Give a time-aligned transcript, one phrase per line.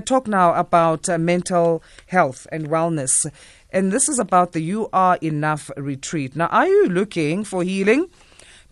[0.00, 3.10] Talk now about uh, mental health and wellness.
[3.70, 6.34] And this is about the You Are Enough retreat.
[6.34, 8.08] Now, are you looking for healing?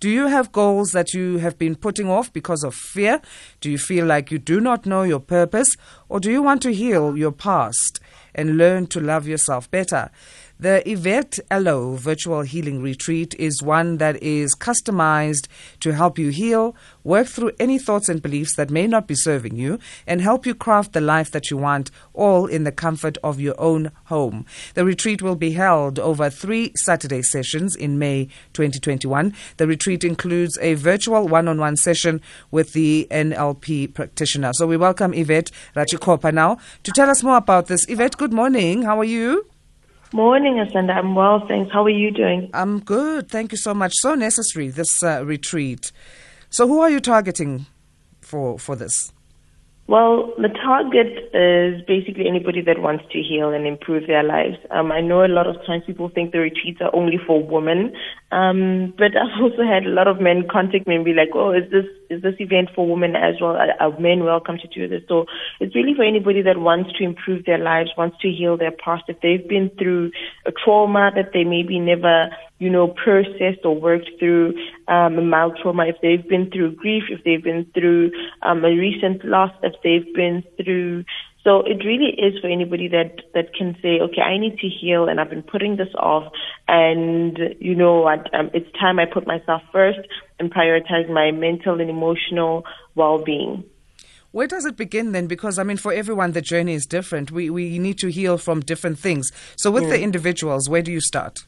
[0.00, 3.20] Do you have goals that you have been putting off because of fear?
[3.60, 5.76] Do you feel like you do not know your purpose?
[6.08, 7.98] Or do you want to heal your past
[8.34, 10.10] and learn to love yourself better?
[10.60, 15.46] The Yvette Aloe Virtual Healing Retreat is one that is customized
[15.78, 19.54] to help you heal, work through any thoughts and beliefs that may not be serving
[19.54, 23.38] you, and help you craft the life that you want, all in the comfort of
[23.38, 24.44] your own home.
[24.74, 29.32] The retreat will be held over three Saturday sessions in May 2021.
[29.58, 34.52] The retreat includes a virtual one on one session with the NLP practitioner.
[34.54, 37.88] So we welcome Yvette Ratshikhopha now to tell us more about this.
[37.88, 38.82] Yvette, good morning.
[38.82, 39.46] How are you?
[40.12, 40.96] Morning, Asanda.
[40.96, 41.70] I'm well, thanks.
[41.70, 42.48] How are you doing?
[42.54, 43.28] I'm good.
[43.28, 43.92] Thank you so much.
[43.96, 45.92] So necessary, this uh, retreat.
[46.48, 47.66] So, who are you targeting
[48.22, 49.12] for, for this?
[49.86, 54.56] Well, the target is basically anybody that wants to heal and improve their lives.
[54.70, 57.94] Um, I know a lot of times people think the retreats are only for women,
[58.30, 61.52] um, but I've also had a lot of men contact me and be like, "Oh,
[61.52, 63.56] is this is this event for women as well?
[63.56, 65.26] Are, men welcome to do this?" So
[65.60, 69.04] it's really for anybody that wants to improve their lives, wants to heal their past.
[69.08, 70.12] If they've been through
[70.46, 74.52] a trauma that they maybe never you know, processed or worked through
[74.88, 78.10] um, a mild trauma, if they've been through grief, if they've been through
[78.42, 81.04] um, a recent loss, if they've been through
[81.44, 85.08] so it really is for anybody that, that can say, okay, I need to heal
[85.08, 86.32] and I've been putting this off
[86.66, 90.00] and you know what, um, it's time I put myself first
[90.38, 92.64] and prioritize my mental and emotional
[92.94, 93.64] well-being.
[94.32, 95.26] Where does it begin then?
[95.26, 97.30] Because I mean, for everyone, the journey is different.
[97.30, 99.32] We we need to heal from different things.
[99.56, 101.46] So, with the individuals, where do you start?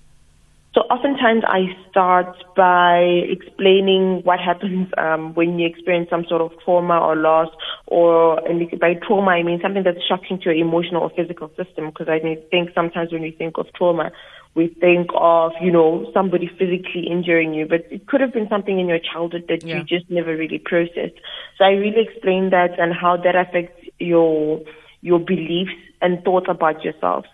[0.73, 6.53] So oftentimes I start by explaining what happens um, when you experience some sort of
[6.65, 7.49] trauma or loss,
[7.87, 11.87] or and by trauma I mean something that's shocking to your emotional or physical system.
[11.91, 12.21] Because I
[12.53, 14.13] think sometimes when we think of trauma,
[14.55, 18.79] we think of you know somebody physically injuring you, but it could have been something
[18.79, 19.79] in your childhood that yeah.
[19.79, 21.19] you just never really processed.
[21.59, 24.61] So I really explain that and how that affects your
[25.01, 27.25] your beliefs and thoughts about yourself.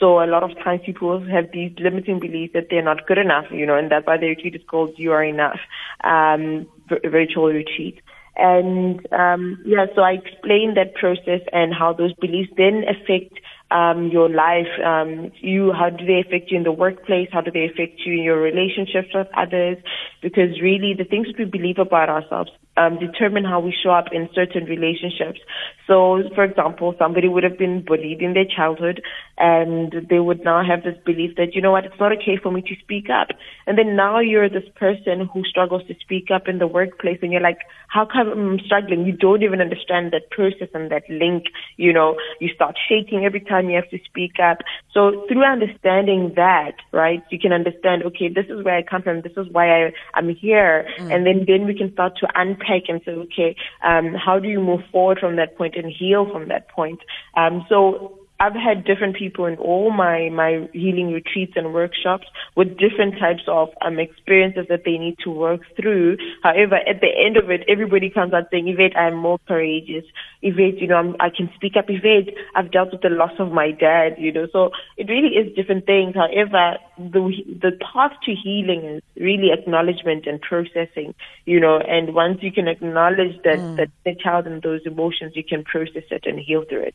[0.00, 3.44] So a lot of times people have these limiting beliefs that they're not good enough,
[3.50, 5.60] you know, and that's why the retreat is called You Are Enough,
[6.02, 6.66] um,
[7.04, 8.00] virtual retreat.
[8.34, 13.38] And um, yeah, so I explained that process and how those beliefs then affect
[13.70, 14.72] um, your life.
[14.82, 17.28] Um, you, how do they affect you in the workplace?
[17.30, 19.76] How do they affect you in your relationships with others?
[20.22, 22.50] Because really, the things that we believe about ourselves
[22.80, 25.40] um, determine how we show up in certain relationships.
[25.86, 29.02] So, for example, somebody would have been bullied in their childhood,
[29.36, 32.50] and they would now have this belief that you know what, it's not okay for
[32.52, 33.28] me to speak up.
[33.66, 37.32] And then now you're this person who struggles to speak up in the workplace, and
[37.32, 37.58] you're like,
[37.88, 39.04] how come I'm struggling?
[39.04, 41.44] You don't even understand that process and that link.
[41.76, 44.58] You know, you start shaking every time you have to speak up.
[44.94, 49.22] So through understanding that, right, you can understand, okay, this is where I come from.
[49.22, 50.86] This is why I, I'm here.
[50.98, 51.12] Mm.
[51.12, 54.60] And then, then we can start to unpack and say, okay, um, how do you
[54.60, 57.00] move forward from that point and heal from that point?
[57.36, 62.78] Um, so I've had different people in all my, my healing retreats and workshops with
[62.78, 66.16] different types of um, experiences that they need to work through.
[66.42, 70.04] However, at the end of it, everybody comes out saying, Yvette, I'm more courageous.
[70.40, 71.84] Yvette, you know, I'm, I can speak up.
[71.88, 74.46] Yvette, I've dealt with the loss of my dad, you know.
[74.50, 76.14] So it really is different things.
[76.14, 81.14] However, the, the path to healing is really acknowledgement and processing,
[81.44, 83.76] you know, and once you can acknowledge that, mm.
[83.76, 86.94] that the child and those emotions, you can process it and heal through it.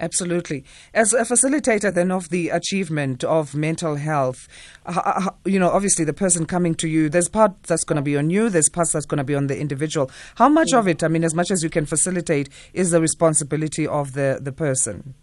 [0.00, 0.64] Absolutely.
[0.94, 4.46] As a facilitator then of the achievement of mental health,
[5.44, 8.30] you know, obviously the person coming to you, there's part that's going to be on
[8.30, 10.10] you, there's part that's going to be on the individual.
[10.36, 10.78] How much yeah.
[10.78, 14.38] of it, I mean, as much as you can facilitate, is the responsibility of the,
[14.40, 15.14] the person?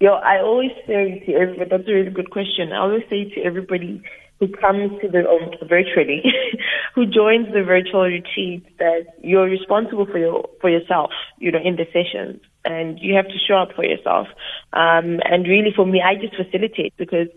[0.00, 2.72] Yeah, I always say to everybody, that's a really good question.
[2.72, 4.02] I always say to everybody
[4.46, 6.22] who comes to the, um, virtually,
[6.94, 11.76] who joins the virtual retreat that you're responsible for your, for yourself, you know, in
[11.76, 14.26] the sessions and you have to show up for yourself.
[14.72, 17.28] Um, and really, for me, I just facilitate because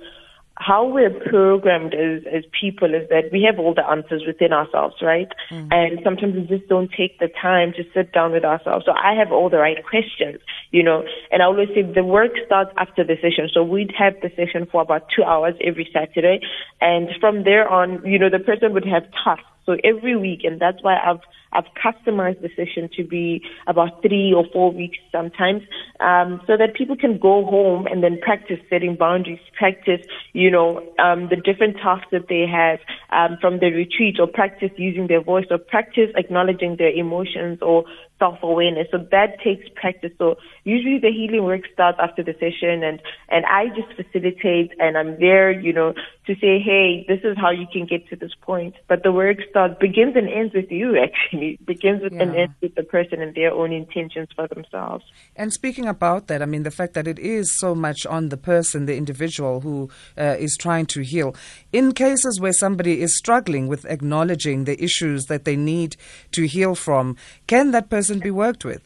[0.60, 4.96] how we're programmed as, as people is that we have all the answers within ourselves,
[5.02, 5.30] right?
[5.52, 5.68] Mm.
[5.72, 8.86] And sometimes we just don't take the time to sit down with ourselves.
[8.86, 10.40] So I have all the right questions,
[10.72, 13.50] you know, and I always say the work starts after the session.
[13.54, 16.42] So we'd have the session for about two hours every Saturday.
[16.82, 19.46] And from there on, you know, the person would have tasks.
[19.68, 21.20] So every week, and that's why I've
[21.52, 25.64] I've customized the session to be about three or four weeks sometimes,
[26.00, 30.80] um, so that people can go home and then practice setting boundaries, practice, you know,
[31.00, 32.80] um, the different tasks that they have,
[33.12, 37.84] um, from the retreat or practice using their voice or practice acknowledging their emotions or
[38.20, 38.88] self-awareness.
[38.92, 40.12] So that takes practice.
[40.18, 44.98] So usually the healing work starts after the session and, and I just facilitate and
[44.98, 45.94] I'm there, you know,
[46.26, 48.76] to say, hey, this is how you can get to this point.
[48.88, 51.58] But the work starts, begins and ends with you actually.
[51.60, 52.24] it begins with yeah.
[52.24, 55.06] and ends with the person and their own intentions for themselves.
[55.36, 58.38] And speaking about that, I mean, the fact that it is so much on the
[58.38, 61.36] person, the individual who uh, is trying to heal.
[61.72, 65.96] In cases where somebody is struggling with acknowledging the issues that they need
[66.32, 67.16] to heal from,
[67.46, 68.82] can that person person be worked with?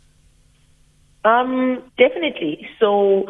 [1.24, 2.68] Um, definitely.
[2.80, 3.26] So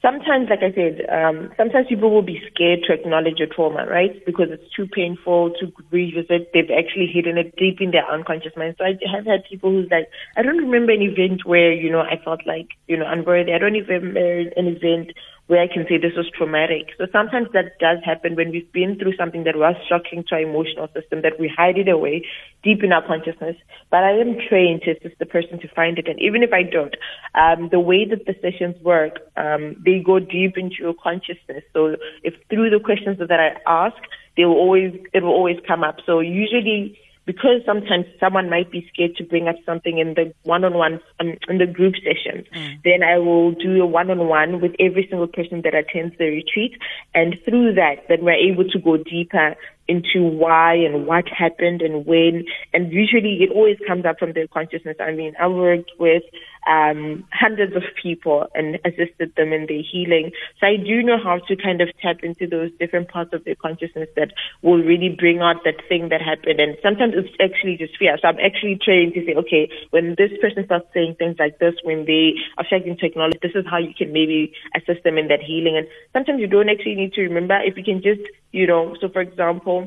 [0.00, 4.24] sometimes, like I said, um, sometimes people will be scared to acknowledge a trauma, right?
[4.26, 6.50] Because it's too painful to revisit.
[6.52, 8.74] They've actually hidden it deep in their unconscious mind.
[8.78, 12.00] So I have had people who's like, I don't remember an event where, you know,
[12.00, 13.52] I felt like, you know, unworthy.
[13.52, 15.12] I don't even remember an event
[15.48, 16.88] where I can say this was traumatic.
[16.98, 20.40] So sometimes that does happen when we've been through something that was shocking to our
[20.40, 22.24] emotional system that we hide it away
[22.62, 23.56] deep in our consciousness.
[23.90, 26.08] But I am trained to assist the person to find it.
[26.08, 26.94] And even if I don't,
[27.34, 31.64] um, the way that the sessions work, um, they go deep into your consciousness.
[31.72, 33.96] So if through the questions that I ask,
[34.36, 35.96] they will always, it will always come up.
[36.06, 41.00] So usually because sometimes someone might be scared to bring up something in the one-on-one
[41.20, 42.82] um, in the group session, mm.
[42.84, 46.76] then I will do a one-on-one with every single person that attends the retreat,
[47.14, 49.54] and through that, then we're able to go deeper
[49.88, 52.44] into why and what happened and when.
[52.72, 54.96] And usually it always comes up from their consciousness.
[55.00, 56.22] I mean, I worked with
[56.68, 60.30] um, hundreds of people and assisted them in their healing.
[60.60, 63.56] So I do know how to kind of tap into those different parts of their
[63.56, 64.32] consciousness that
[64.62, 66.60] will really bring out that thing that happened.
[66.60, 68.16] And sometimes it's actually just fear.
[68.20, 71.74] So I'm actually trained to say, okay, when this person starts saying things like this,
[71.82, 75.28] when they are struggling to acknowledge, this is how you can maybe assist them in
[75.28, 75.76] that healing.
[75.76, 79.08] And sometimes you don't actually need to remember if you can just, you know, so
[79.08, 79.81] for example,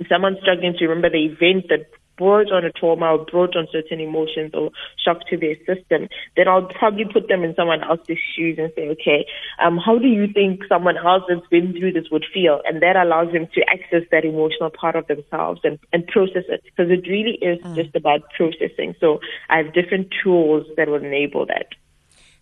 [0.00, 1.86] if someone's struggling to remember the event that
[2.20, 4.70] brought on a trauma or brought on certain emotions or
[5.02, 6.06] shock to their system,
[6.36, 9.24] then I'll probably put them in someone else's shoes and say, okay,
[9.58, 12.60] um, how do you think someone else that's been through this would feel?
[12.66, 16.62] And that allows them to access that emotional part of themselves and, and process it
[16.64, 17.74] because it really is mm.
[17.74, 18.94] just about processing.
[19.00, 21.68] So I have different tools that will enable that.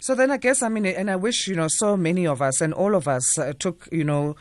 [0.00, 2.60] So then I guess, I mean, and I wish, you know, so many of us
[2.60, 4.36] and all of us uh, took, you know,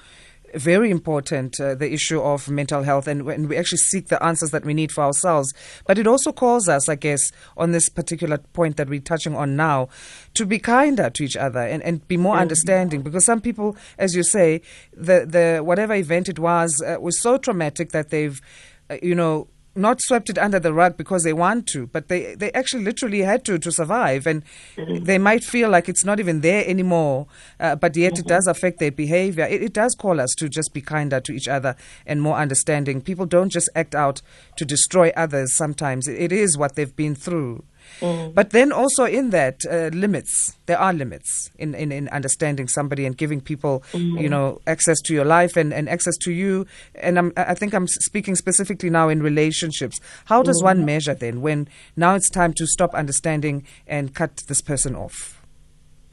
[0.55, 4.51] very important, uh, the issue of mental health, and when we actually seek the answers
[4.51, 5.53] that we need for ourselves.
[5.85, 9.55] But it also calls us, I guess, on this particular point that we're touching on
[9.55, 9.89] now,
[10.35, 12.41] to be kinder to each other and, and be more mm-hmm.
[12.41, 13.01] understanding.
[13.01, 14.61] Because some people, as you say,
[14.93, 18.41] the, the whatever event it was uh, was so traumatic that they've,
[18.89, 22.35] uh, you know, not swept it under the rug because they want to, but they,
[22.35, 24.27] they actually literally had to to survive.
[24.27, 24.43] And
[24.75, 25.03] mm-hmm.
[25.03, 27.27] they might feel like it's not even there anymore,
[27.59, 28.21] uh, but yet mm-hmm.
[28.21, 29.45] it does affect their behavior.
[29.45, 31.75] It, it, does call us to just be kinder to each other
[32.05, 33.01] and more understanding.
[33.01, 34.21] People don't just act out
[34.55, 37.63] to destroy others sometimes, it, it is what they've been through.
[37.99, 38.33] Mm.
[38.33, 43.05] But then also in that uh, limits, there are limits in, in, in, understanding somebody
[43.05, 44.21] and giving people, mm.
[44.21, 46.65] you know, access to your life and, and access to you.
[46.95, 49.99] And I'm, I think I'm speaking specifically now in relationships.
[50.25, 50.65] How does mm.
[50.65, 55.41] one measure then when now it's time to stop understanding and cut this person off?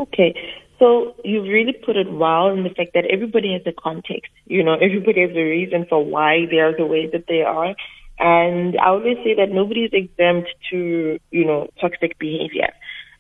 [0.01, 0.35] Okay.
[0.79, 4.33] So you've really put it well in the fact that everybody has a context.
[4.47, 7.75] You know, everybody has a reason for why they are the way that they are.
[8.19, 12.69] And I always say that nobody is exempt to, you know, toxic behavior.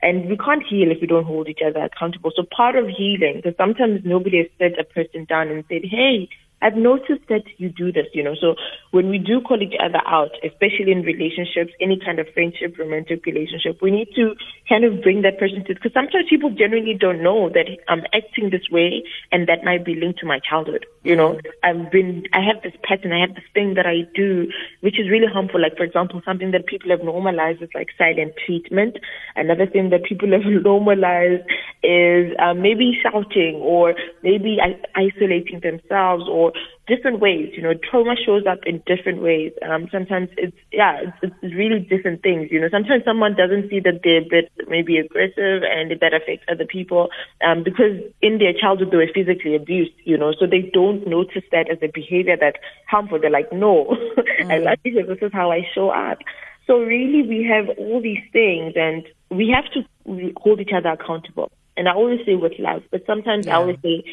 [0.02, 2.30] And we can't heal if we don't hold each other accountable.
[2.36, 6.28] So part of healing, because sometimes nobody has set a person down and said, hey,
[6.64, 8.34] I've noticed that you do this, you know.
[8.40, 8.56] So
[8.90, 13.26] when we do call each other out, especially in relationships, any kind of friendship, romantic
[13.26, 14.34] relationship, we need to
[14.66, 18.48] kind of bring that person to, because sometimes people generally don't know that I'm acting
[18.48, 20.86] this way and that might be linked to my childhood.
[21.02, 24.48] You know, I've been, I have this pattern, I have this thing that I do,
[24.80, 25.60] which is really harmful.
[25.60, 28.96] Like, for example, something that people have normalized is like silent treatment.
[29.36, 31.44] Another thing that people have normalized
[31.82, 33.92] is uh, maybe shouting or
[34.22, 34.56] maybe
[34.96, 36.53] isolating themselves or
[36.86, 37.50] different ways.
[37.54, 39.52] You know, trauma shows up in different ways.
[39.62, 42.48] Um, sometimes it's yeah, it's, it's really different things.
[42.50, 46.44] You know, sometimes someone doesn't see that they're a bit maybe aggressive and that affects
[46.48, 47.08] other people
[47.46, 49.94] um, because in their childhood they were physically abused.
[50.04, 52.58] You know, so they don't notice that as a behavior that's
[52.88, 53.18] harmful.
[53.20, 54.52] They're like, no, mm.
[54.52, 56.18] I love you this is how I show up.
[56.66, 61.52] So really, we have all these things, and we have to hold each other accountable.
[61.76, 63.54] And I always say with love, but sometimes yeah.
[63.54, 64.04] I always say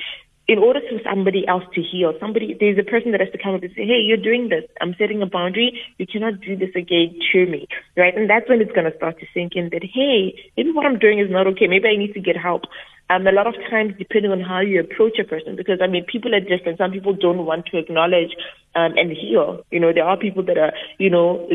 [0.51, 3.55] in order for somebody else to heal, somebody there's a person that has to come
[3.55, 4.65] up and say, "Hey, you're doing this.
[4.81, 5.79] I'm setting a boundary.
[5.97, 8.13] You cannot do this again to me." Right?
[8.15, 10.99] And that's when it's going to start to sink in that, "Hey, maybe what I'm
[10.99, 11.67] doing is not okay.
[11.67, 12.63] Maybe I need to get help."
[13.09, 16.05] Um, a lot of times, depending on how you approach a person, because I mean,
[16.05, 16.77] people are different.
[16.77, 18.35] Some people don't want to acknowledge
[18.75, 19.65] um, and heal.
[19.71, 21.47] You know, there are people that are, you know,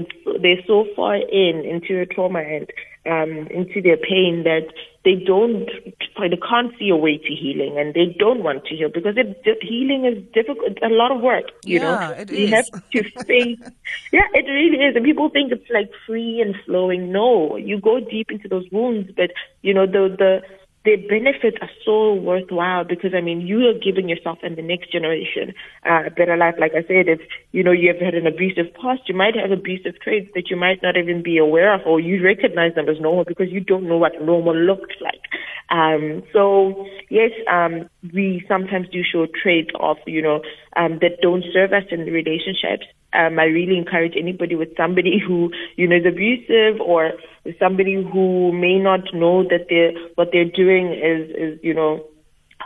[0.43, 2.67] they're so far in into a trauma and
[3.07, 4.67] um, into their pain that
[5.05, 5.71] they don't,
[6.19, 9.59] they can't see a way to healing, and they don't want to heal because it,
[9.63, 10.79] healing is difficult.
[10.83, 11.45] A lot of work.
[11.65, 12.51] You yeah, know, it you is.
[12.51, 13.61] have to face.
[14.13, 17.13] yeah, it really is, and people think it's like free and flowing.
[17.13, 19.31] No, you go deep into those wounds, but
[19.63, 20.43] you know the the
[20.87, 24.93] the benefits are so worthwhile because I mean you are giving yourself and the next
[24.93, 25.53] generation
[25.85, 26.55] uh, a better life.
[26.59, 29.51] Like I said, if you know you have had an abusive past, you might have
[29.51, 33.01] abusive traits that you might not even be aware of, or you recognize them as
[33.01, 35.27] normal because you don't know what normal looks like.
[35.69, 40.41] Um, so yes, um, we sometimes do show traits of you know
[40.77, 42.87] um, that don't serve us in the relationships.
[43.13, 47.13] Um, I really encourage anybody with somebody who you know is abusive or
[47.59, 52.05] somebody who may not know that they what they're doing is is you know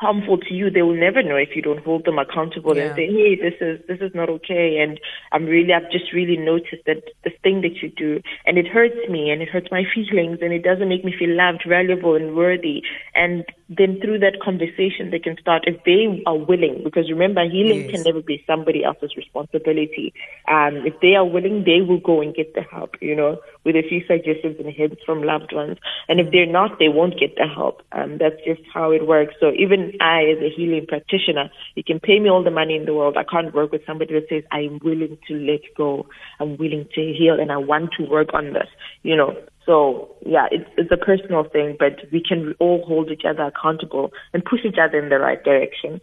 [0.01, 2.85] harmful to you, they will never know if you don't hold them accountable Yeah.
[2.85, 4.99] and say, "Hey, this is this is not okay." And
[5.33, 9.09] I'm really, I've just really noticed that this thing that you do, and it hurts
[9.09, 12.35] me, and it hurts my feelings, and it doesn't make me feel loved, valuable, and
[12.35, 12.83] worthy.
[13.15, 16.83] And then through that conversation, they can start if they are willing.
[16.83, 17.91] Because remember, healing Yes.
[17.91, 20.13] can never be somebody else's responsibility.
[20.49, 22.97] Um, if they are willing, they will go and get the help.
[23.01, 25.79] You know, with a few suggestions and hints from loved ones.
[26.09, 27.83] And if they're not, they won't get the help.
[27.93, 29.35] Um, that's just how it works.
[29.39, 32.87] So even I, as a healing practitioner, you can pay me all the money in
[32.87, 33.17] the world.
[33.17, 36.09] I can't work with somebody that says, I am willing to let go.
[36.41, 38.69] I'm willing to heal and I want to work on this,
[39.03, 39.37] you know.
[39.67, 44.13] So yeah, it's, it's a personal thing, but we can all hold each other accountable
[44.33, 46.01] and push each other in the right direction.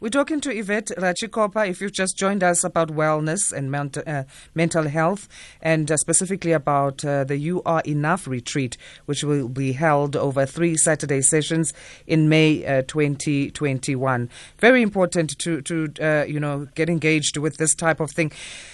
[0.00, 4.22] We're talking to Yvette Ratshikhopha, if you've just joined us, about wellness and mental, uh,
[4.54, 5.28] mental health,
[5.60, 10.46] and uh, specifically about uh, the You Are Enough retreat, which will be held over
[10.46, 11.74] three Saturday sessions
[12.06, 14.30] in May uh, 2021.
[14.58, 18.32] Very important to, to uh, you know, get engaged with this type of thing.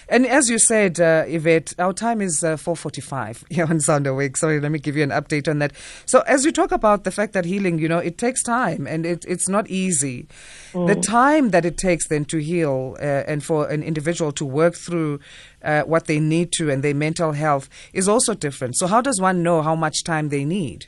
[0.09, 4.37] And as you said, uh, Yvette, our time is uh, 4.45 here on Sound Awake.
[4.37, 5.73] Sorry, let me give you an update on that.
[6.05, 9.05] So as you talk about the fact that healing, you know, it takes time and
[9.05, 10.29] it, it's not easy.
[10.73, 14.75] The time that it takes then to heal uh, and for an individual to work
[14.75, 15.21] through
[15.63, 18.77] uh, what they need to and their mental health is also different.
[18.77, 20.87] So how does one know how much time they need?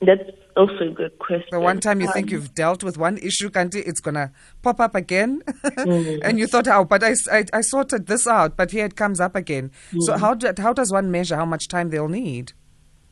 [0.00, 0.22] That's
[0.58, 1.48] also a good question.
[1.50, 4.30] The one time you Um, think you've dealt with one issue, Kanti, it's going to
[4.62, 5.42] pop up again.
[5.76, 9.20] and you thought, oh, but I, I, I sorted this out, but here it comes
[9.20, 9.70] up again.
[10.00, 12.52] So how, do, how does one measure how much time they'll need?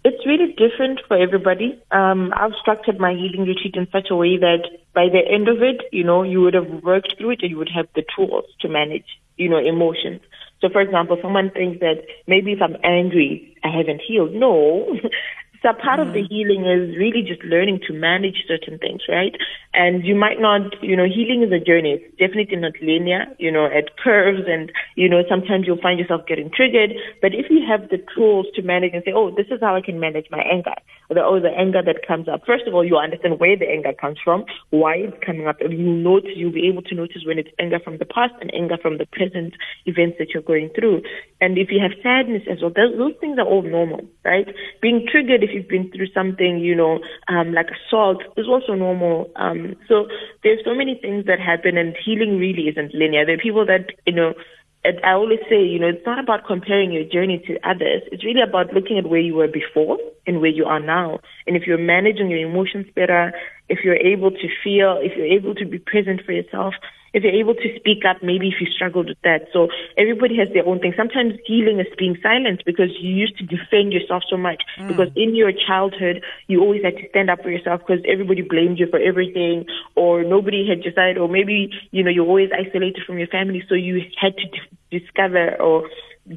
[0.05, 1.83] It's really different for everybody.
[1.91, 4.63] Um, I've structured my healing retreat in such a way that
[4.95, 7.59] by the end of it, you know, you would have worked through it and you
[7.59, 10.21] would have the tools to manage, you know, emotions.
[10.61, 14.33] So, for example, someone thinks that maybe if I'm angry, I haven't healed.
[14.33, 14.87] No.
[15.67, 16.29] So part of the mm.
[16.31, 19.35] healing is really just learning to manage certain things, right?
[19.75, 21.99] And you might not, you know, healing is a journey.
[21.99, 26.23] It's definitely not linear, you know, at curves and, you know, sometimes you'll find yourself
[26.29, 26.93] getting triggered.
[27.21, 29.81] But if you have the tools to manage and say, oh, this is how I
[29.81, 30.79] can manage my anger,
[31.11, 32.47] or the, oh, the anger that comes up.
[32.47, 35.73] First of all, you understand where the anger comes from, why it's coming up, and
[35.73, 38.79] you notice, you'll be able to notice when it's anger from the past and anger
[38.81, 39.55] from the present
[39.85, 41.03] events that you're going through.
[41.41, 44.49] And if you have sadness as well, those, those things are all normal, right?
[44.81, 49.31] Being triggered if you've been through something, you know, um, like assault is also normal.
[49.37, 50.07] Um, so
[50.43, 53.27] there's so many things that happen and healing really isn't linear.
[53.27, 54.33] There are people that, you know,
[55.05, 58.03] I always say, you know, it's not about comparing your journey to others.
[58.13, 61.19] It's really about looking at where you were before and where you are now.
[61.47, 63.33] And if you're managing your emotions better,
[63.69, 66.75] if you're able to feel, if you're able to be present for yourself,
[67.17, 69.49] if you're able to speak up, maybe if you struggled with that.
[69.51, 70.93] So everybody has their own thing.
[70.97, 74.63] Sometimes healing is being silent because you used to defend yourself so much.
[74.79, 74.89] Mm.
[74.89, 78.79] Because in your childhood, you always had to stand up for yourself because everybody blamed
[78.79, 83.19] you for everything, or nobody had decided, or maybe you know you're always isolated from
[83.19, 85.89] your family, so you had to d- discover or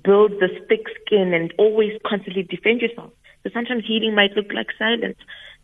[0.03, 3.11] build this thick skin and always constantly defend yourself.
[3.43, 5.17] So sometimes healing might look like silence.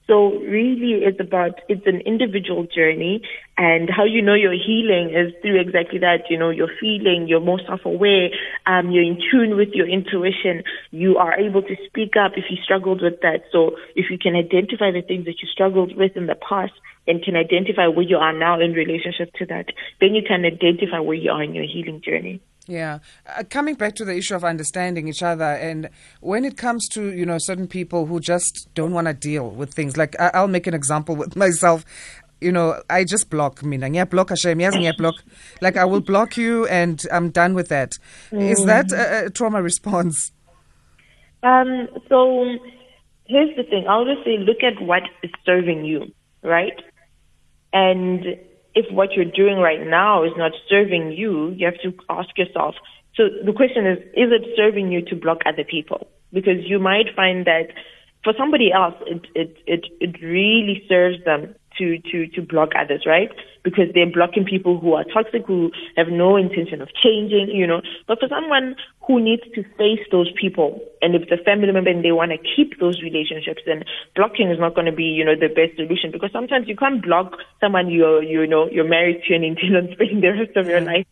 [0.07, 3.21] So really it's about, it's an individual journey
[3.57, 7.39] and how you know you're healing is through exactly that, you know, you're feeling, you're
[7.39, 8.29] more self-aware,
[8.67, 12.57] um, you're in tune with your intuition, you are able to speak up if you
[12.63, 13.45] struggled with that.
[13.51, 16.73] So if you can identify the things that you struggled with in the past
[17.07, 19.67] and can identify where you are now in relationship to that,
[20.01, 22.41] then you can identify where you are in your healing journey.
[22.67, 22.99] Yeah,
[23.37, 25.87] uh, coming back to the issue of understanding each other, and
[26.21, 29.73] when it comes to you know certain people who just don't want to deal with
[29.73, 31.85] things, like I- I'll make an example with myself.
[32.41, 34.05] you know, I just block mina.
[34.05, 35.15] block Hashem, yes, block.
[35.61, 37.97] Like I will block you and I'm done with that.
[38.31, 38.49] Mm.
[38.49, 40.31] Is that a, a trauma response?
[41.43, 42.43] Um, so
[43.25, 43.85] here's the thing.
[43.87, 46.11] I'll just say look at what is serving you,
[46.43, 46.77] right?
[47.71, 48.25] And
[48.75, 52.75] if what you're doing right now is not serving you, you have to ask yourself.
[53.15, 56.07] So the question is, is it serving you to block other people?
[56.33, 57.67] Because you might find that
[58.23, 63.03] for somebody else, it, it, it, it really serves them to, to, to block others,
[63.05, 63.29] right?
[63.63, 67.81] Because they're blocking people who are toxic, who have no intention of changing, you know.
[68.07, 68.75] But for someone
[69.07, 72.31] who needs to face those people, and if it's a family member and they want
[72.31, 73.83] to keep those relationships, then
[74.15, 76.11] blocking is not going to be, you know, the best solution.
[76.11, 79.89] Because sometimes you can't block someone you're, you know, you're married to and intend on
[79.93, 81.05] spending the rest of your life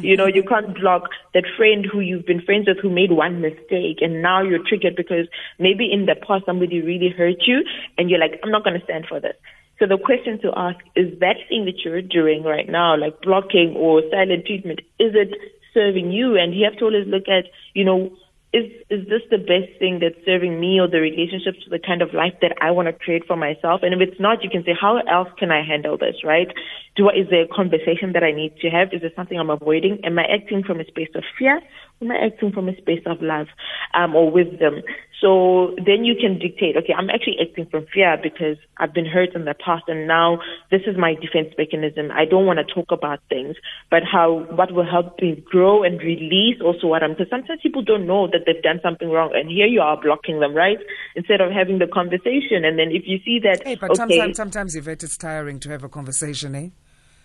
[0.00, 3.40] you know, you can't block that friend who you've been friends with who made one
[3.40, 5.26] mistake and now you're triggered because
[5.58, 7.64] maybe in the past somebody really hurt you
[7.98, 9.36] and you're like, I'm not going to stand for this.
[9.82, 13.74] So the question to ask is that thing that you're doing right now, like blocking
[13.76, 15.34] or silent treatment, is it
[15.74, 16.38] serving you?
[16.38, 18.14] And you have to always look at, you know,
[18.52, 22.00] is is this the best thing that's serving me or the relationship to the kind
[22.00, 23.80] of life that I want to create for myself?
[23.82, 26.46] And if it's not, you can say, how else can I handle this, right?
[26.94, 28.92] Do I, is there a conversation that I need to have?
[28.92, 29.98] Is there something I'm avoiding?
[30.04, 31.60] Am I acting from a space of fear?
[32.02, 33.46] Am I acting from a space of love
[33.94, 34.82] um, or wisdom?
[35.22, 39.36] So then you can dictate, okay, I'm actually acting from fear because I've been hurt
[39.36, 40.40] in the past and now
[40.72, 42.10] this is my defense mechanism.
[42.10, 43.54] I don't want to talk about things,
[43.88, 47.82] but how, what will help me grow and release also what I'm, because sometimes people
[47.82, 50.78] don't know that they've done something wrong and here you are blocking them, right?
[51.14, 52.64] Instead of having the conversation.
[52.64, 55.70] And then if you see that, hey, but okay, sometimes, sometimes, Yvette, it's tiring to
[55.70, 56.68] have a conversation, eh?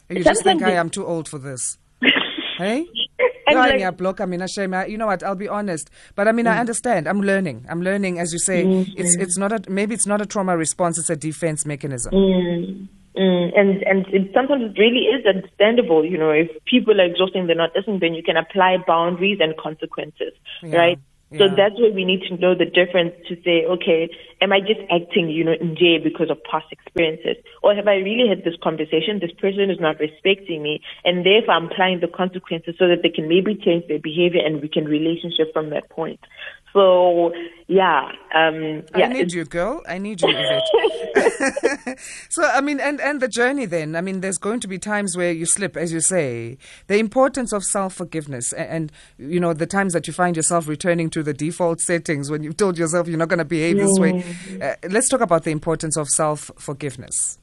[0.10, 1.80] You just think, I'm too old for this.
[2.60, 2.86] hey?
[3.48, 4.22] And like, yeah, block.
[4.22, 4.74] I mean, shame.
[4.74, 5.24] I, You know what?
[5.24, 6.52] I'll be honest, but I mean, mm.
[6.52, 7.08] I understand.
[7.08, 7.66] I'm learning.
[7.70, 8.64] I'm learning, as you say.
[8.64, 9.00] Mm-hmm.
[9.00, 11.00] It's it's not a maybe it's not a trauma response.
[11.00, 12.14] It's a defense mechanism.
[12.14, 12.88] Mm.
[13.18, 17.48] Mm, and and it, sometimes it really is understandable, you know, if people are exhausting,
[17.48, 20.78] they're not listening, then you can apply boundaries and consequences, yeah.
[20.78, 21.00] right?
[21.36, 24.08] So that's where we need to know the difference to say, okay,
[24.40, 27.36] am I just acting, you know, in jail because of past experiences?
[27.62, 29.20] Or have I really had this conversation?
[29.20, 33.10] This person is not respecting me and therefore I'm applying the consequences so that they
[33.10, 36.22] can maybe change their behavior and we can relationship from that point.
[36.78, 37.34] So
[37.66, 39.06] yeah, um, yeah.
[39.06, 39.82] I need you, girl.
[39.90, 40.32] I need you,
[42.30, 43.66] so I mean, and and the journey.
[43.66, 46.60] Then I mean, there's going to be times where you slip, as you say.
[46.86, 50.68] The importance of self forgiveness, and, and, you know, the times that you find yourself
[50.68, 53.98] returning to the default settings when you've told yourself you're not going to behave this
[53.98, 54.24] way.
[54.62, 57.40] Uh, let's talk about the importance of self forgiveness.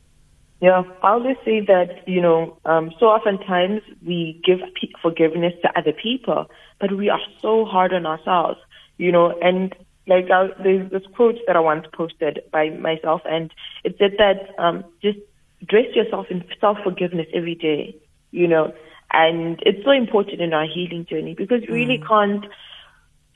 [0.61, 4.61] Yeah, I'll just say that, you know, um, so oftentimes we give
[5.03, 6.47] forgiveness to other people,
[6.81, 8.61] but we are so hard on ourselves
[8.99, 9.75] you know, and
[10.07, 13.53] like I, there's this quote that I once posted by myself, and
[13.85, 15.19] it said that um, just
[15.67, 17.97] dress yourself in self forgiveness every day,
[18.31, 18.75] you know,
[19.13, 22.07] and it's so important in our healing journey because we really mm.
[22.07, 22.47] can't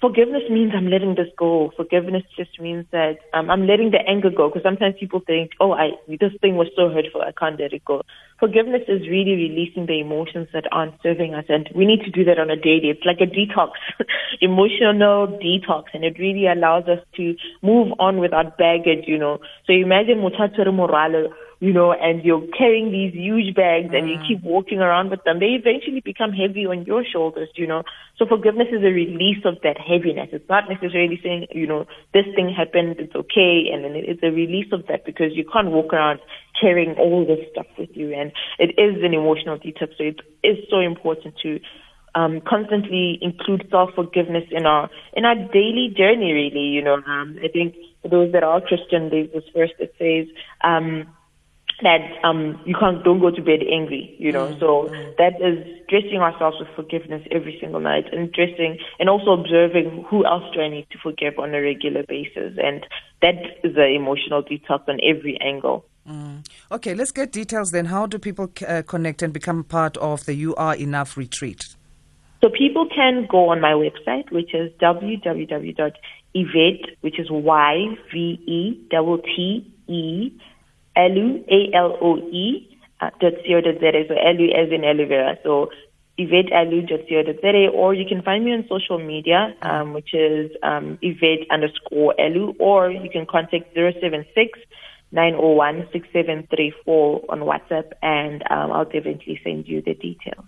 [0.00, 1.72] forgiveness means I'm letting this go.
[1.76, 4.48] Forgiveness just means that um, I'm letting the anger go.
[4.48, 7.84] Because sometimes people think, oh, I this thing was so hurtful, I can't let it
[7.84, 8.02] go.
[8.38, 12.24] Forgiveness is really releasing the emotions that aren't serving us, and we need to do
[12.24, 12.90] that on a daily.
[12.90, 13.70] It's like a detox,
[14.40, 19.04] emotional detox, and it really allows us to move on without baggage.
[19.06, 24.08] You know, so imagine mutatsuru morale you know, and you're carrying these huge bags and
[24.08, 24.28] you mm.
[24.28, 27.82] keep walking around with them, they eventually become heavy on your shoulders, you know.
[28.16, 30.28] So forgiveness is a release of that heaviness.
[30.32, 34.30] It's not necessarily saying, you know, this thing happened, it's okay, and then it's a
[34.30, 36.20] release of that because you can't walk around
[36.60, 38.14] carrying all this stuff with you.
[38.14, 41.58] And it is an emotional detox, so it is so important to
[42.14, 46.32] um, constantly include self forgiveness in our in our daily journey.
[46.32, 49.92] Really, you know, um, I think for those that are Christian, there's this verse that
[49.98, 50.26] says,
[50.62, 51.06] um,
[51.82, 54.48] that um you can't don't go to bed angry, you know.
[54.48, 54.60] Mm.
[54.60, 54.88] So
[55.18, 60.26] that is dressing ourselves with forgiveness every single night and dressing and also observing who
[60.26, 62.86] else do I need to forgive on a regular basis and
[63.22, 65.84] that is an emotional detox on every angle.
[66.08, 66.46] Mm.
[66.72, 67.86] Okay, let's get details then.
[67.86, 71.76] How do people uh, connect and become part of the You Are Enough retreat?
[72.42, 75.90] So people can go on my website, which is www.yvette,
[77.00, 80.32] which is Y V E T E
[80.98, 83.90] Aloe, A-L-O-E, uh, dot co dot za.
[84.08, 85.38] So Aloe as in aloe vera.
[85.44, 85.70] So
[86.18, 87.68] Yvette Aloe dot co dot za.
[87.72, 92.54] Or you can find me on social media, um, which is um, Yvette underscore Aloe.
[92.58, 94.58] Or you can contact 076
[95.12, 100.44] 901 6734 on WhatsApp, and um, I'll definitely send you the details.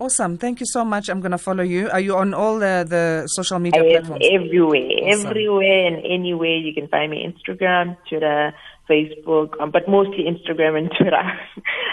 [0.00, 0.38] Awesome.
[0.38, 1.10] Thank you so much.
[1.10, 1.90] I'm going to follow you.
[1.90, 4.24] Are you on all the, the social media I platforms?
[4.32, 4.88] everywhere.
[5.04, 5.26] Awesome.
[5.26, 6.56] Everywhere and anywhere.
[6.56, 8.54] You can find me Instagram, Twitter,
[8.90, 11.22] Facebook, um, but mostly Instagram and Twitter.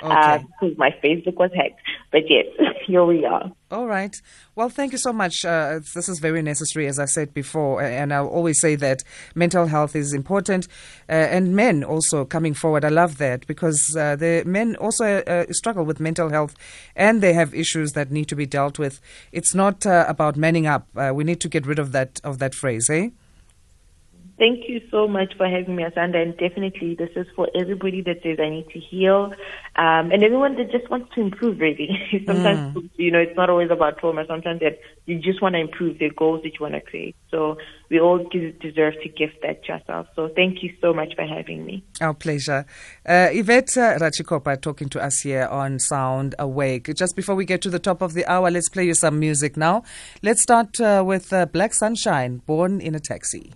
[0.03, 0.43] Okay.
[0.60, 1.79] Because uh, my Facebook was hacked.
[2.12, 2.45] But yes,
[2.88, 3.51] here we are.
[3.69, 4.15] All right.
[4.55, 5.43] Well, thank you so much.
[5.43, 9.03] Uh, this is very necessary, as I said before, and I'll always say that
[9.36, 10.67] mental health is important,
[11.10, 12.86] uh, and men also coming forward.
[12.86, 16.55] I love that because uh, the men also uh, struggle with mental health,
[16.95, 19.01] and they have issues that need to be dealt with.
[19.31, 20.88] It's not uh, about manning up.
[20.95, 23.10] Uh, we need to get rid of that of that phrase, eh?
[24.38, 26.21] Thank you so much for having me, Asanda.
[26.21, 29.34] And definitely, this is for everybody that says I need to heal,
[29.76, 31.60] um, and everyone that just wants to improve.
[31.60, 31.89] Really,
[32.26, 32.89] sometimes mm.
[32.97, 34.26] you know it's not always about trauma.
[34.28, 37.15] Sometimes that you just want to improve the goals that you want to create.
[37.32, 37.58] So
[37.89, 40.10] we all deserve to gift that to ourselves.
[40.15, 41.84] So thank you so much for having me.
[42.00, 42.65] Our pleasure.
[43.08, 46.93] Uh, Yvette uh, Ratshikhopha talking to us here on Sound Awake.
[46.93, 49.58] Just before we get to the top of the hour, let's play you some music
[49.58, 49.84] now.
[50.21, 53.52] Let's start uh, with uh, Black Sunshine, Born in a Taxi.